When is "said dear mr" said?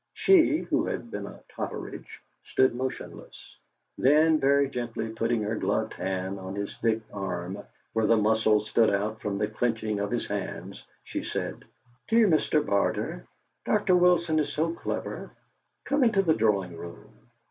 11.23-12.65